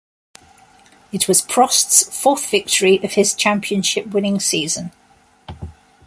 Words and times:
It 1.11 1.27
was 1.27 1.43
Prost's 1.45 2.01
fourth 2.19 2.49
victory 2.49 2.99
of 3.03 3.11
his 3.13 3.35
championship-winning 3.35 4.39
season. 4.39 4.91